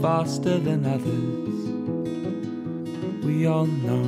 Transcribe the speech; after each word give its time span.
faster 0.00 0.58
than 0.58 0.84
others. 0.86 1.58
We 3.24 3.46
all 3.46 3.66
know. 3.66 4.02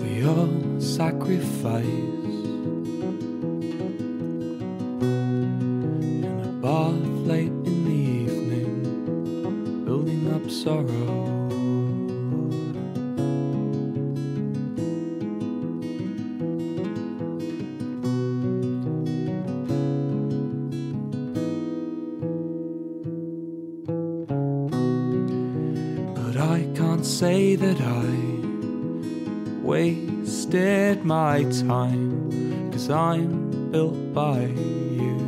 We 0.00 0.24
all 0.26 0.80
sacrifice 0.80 1.84
in 5.02 6.24
a 6.44 6.52
bath 6.62 7.26
late 7.26 7.48
in 7.48 7.84
the 7.84 8.00
evening, 8.22 9.84
building 9.84 10.32
up 10.32 10.50
sorrow. 10.50 11.41
I 26.42 26.66
can't 26.74 27.06
say 27.06 27.54
that 27.54 27.80
I 27.80 28.08
wasted 29.62 31.04
my 31.04 31.44
time, 31.44 32.72
cause 32.72 32.90
I'm 32.90 33.70
built 33.70 34.12
by 34.12 34.40
you. 34.40 35.18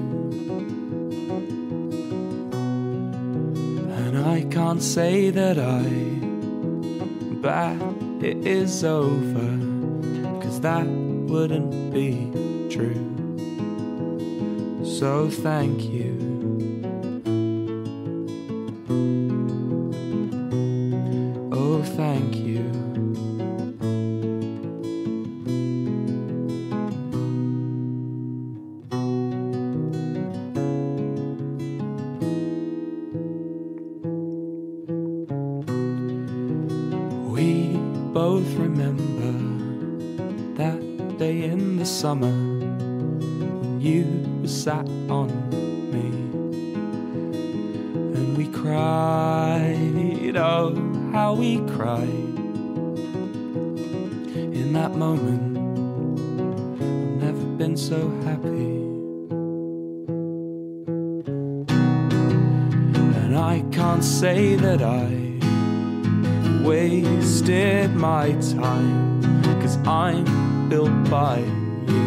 And 4.01 4.19
I 4.27 4.43
can't 4.51 4.83
say 4.83 5.31
that 5.31 5.57
I 5.57 5.85
bet 7.45 7.81
it 8.21 8.45
is 8.45 8.83
over, 8.83 9.51
cause 10.43 10.61
that 10.63 10.85
wouldn't 10.85 11.95
be 11.95 12.29
true. 12.75 13.07
So 14.85 15.31
thank 15.31 15.85
you. 15.85 16.34
Thank 21.85 22.37
you. 22.37 22.63
We 37.31 37.77
both 38.13 38.49
remember 38.55 39.33
that 40.55 41.19
day 41.19 41.45
in 41.45 41.77
the 41.77 41.87
summer 41.87 42.29
when 42.29 43.81
you 43.81 44.47
sat 44.47 44.89
on 45.09 45.29
me 45.91 46.07
and 48.17 48.37
we 48.37 48.47
cried. 48.49 50.37
Oh, 50.37 50.94
how 51.15 51.33
we 51.33 51.59
cried 51.77 52.09
in 54.61 54.73
that 54.73 54.97
moment. 54.97 55.57
I've 56.81 57.23
never 57.23 57.45
been 57.57 57.77
so 57.77 58.11
happy. 58.25 58.75
And 63.23 63.39
I 63.39 63.65
can't 63.71 64.03
say 64.03 64.57
that 64.57 64.83
I 64.83 65.07
wasted 66.67 67.95
my 67.95 68.33
time, 68.59 69.23
cause 69.63 69.77
I'm 69.87 70.69
built 70.69 71.09
by 71.09 71.39
you. 71.39 72.07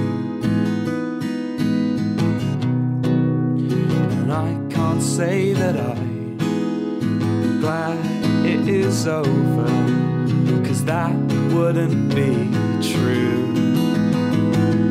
And 4.19 4.33
I 4.33 4.59
can't 4.69 5.01
say 5.01 5.53
that 5.53 5.77
I'm 5.77 6.37
glad 7.61 8.16
is 8.67 9.07
over, 9.07 9.65
cause 10.65 10.83
that 10.85 11.15
wouldn't 11.53 12.13
be 12.13 12.51
true. 12.81 13.53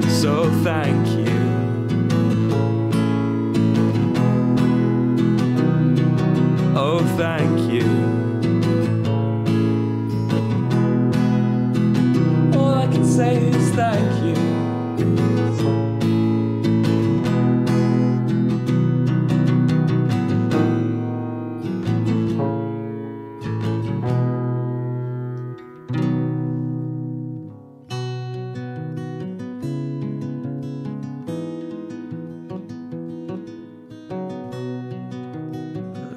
So 0.09 0.51
thank 0.63 1.07
you. 1.09 1.27
Oh, 6.75 7.01
thank 7.17 7.71
you. 7.71 7.87
All 12.59 12.75
I 12.75 12.87
can 12.87 13.05
say 13.05 13.37
is 13.37 13.71
thank 13.75 14.25
you. 14.25 14.26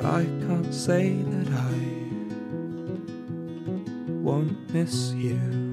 I 0.02 0.24
can't 0.48 0.74
say 0.74 1.22
that 1.24 1.50
I 1.54 1.74
won't 4.08 4.74
miss 4.74 5.12
you. 5.12 5.69